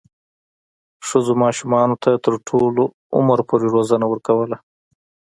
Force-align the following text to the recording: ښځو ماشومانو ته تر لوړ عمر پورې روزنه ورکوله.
ښځو 1.07 1.33
ماشومانو 1.43 1.95
ته 2.03 2.11
تر 2.23 2.33
لوړ 2.75 2.89
عمر 3.17 3.39
پورې 3.49 3.67
روزنه 3.75 4.05
ورکوله. 4.11 4.57